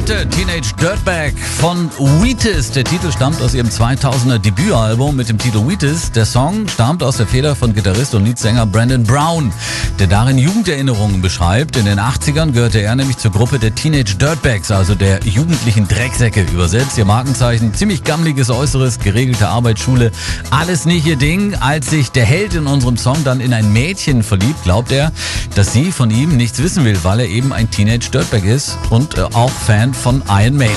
[0.00, 2.70] Heute Teenage Dirtbag von Wheatus.
[2.70, 6.10] Der Titel stammt aus ihrem 2000er Debütalbum mit dem Titel Wheatus.
[6.12, 9.52] Der Song stammt aus der Feder von Gitarrist und Leadsänger Brandon Brown,
[9.98, 11.76] der darin Jugenderinnerungen beschreibt.
[11.76, 16.44] In den 80ern gehörte er nämlich zur Gruppe der Teenage Dirtbags, also der jugendlichen Drecksäcke
[16.50, 16.96] übersetzt.
[16.96, 20.12] Ihr Markenzeichen, ziemlich gammliges Äußeres, geregelte Arbeitsschule,
[20.50, 21.54] alles nicht ihr Ding.
[21.56, 25.12] Als sich der Held in unserem Song dann in ein Mädchen verliebt, glaubt er,
[25.56, 29.18] dass sie von ihm nichts wissen will, weil er eben ein Teenage Dirtbag ist und
[29.18, 30.74] äh, auch Fan von Iron Maiden.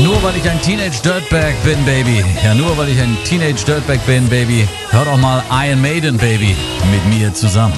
[0.00, 2.24] Nur weil ich ein Teenage Dirtbag bin, Baby.
[2.44, 4.66] Ja, nur weil ich ein Teenage Dirtbag bin, Baby.
[4.90, 6.56] Hör doch mal Iron Maiden, Baby,
[6.90, 7.74] mit mir zusammen.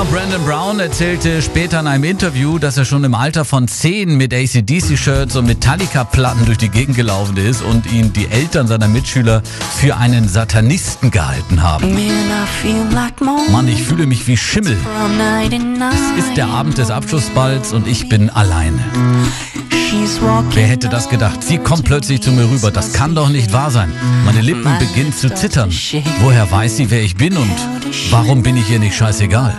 [0.00, 4.16] Sänger Brandon Brown erzählte später in einem Interview, dass er schon im Alter von 10
[4.16, 9.42] mit ACDC-Shirts und Metallica-Platten durch die Gegend gelaufen ist und ihn die Eltern seiner Mitschüler
[9.76, 11.94] für einen Satanisten gehalten haben.
[13.52, 14.78] Mann, ich fühle mich wie Schimmel.
[15.92, 18.78] Es ist der Abend des Abschlussballs und ich bin alleine.
[20.52, 21.42] Wer hätte das gedacht?
[21.42, 22.70] Sie kommt plötzlich zu mir rüber.
[22.70, 23.92] Das kann doch nicht wahr sein.
[24.24, 25.70] Meine Lippen beginnen zu zittern.
[26.20, 27.56] Woher weiß sie, wer ich bin und
[28.10, 29.54] warum bin ich ihr nicht scheißegal?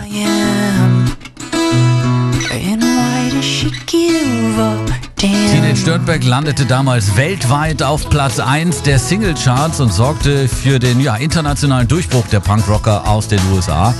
[5.22, 11.16] Teenage Dirtbag landete damals weltweit auf Platz 1 der Singlecharts und sorgte für den ja,
[11.16, 13.94] internationalen Durchbruch der Punkrocker aus den USA.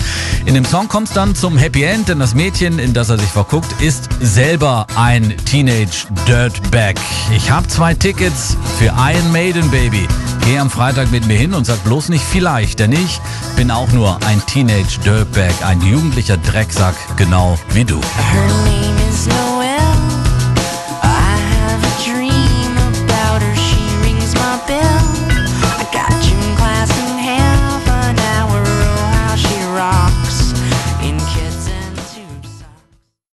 [0.46, 3.20] In dem Song kommt es dann zum Happy End, denn das Mädchen, in das er
[3.20, 6.96] sich verguckt, ist selber ein Teenage Dirtbag.
[7.36, 10.08] Ich habe zwei Tickets für Iron Maiden Baby.
[10.46, 13.22] Geh am Freitag mit mir hin und sag bloß nicht vielleicht, denn ich
[13.56, 18.02] bin auch nur ein Teenage Dirtbag, ein jugendlicher Drecksack, genau wie du.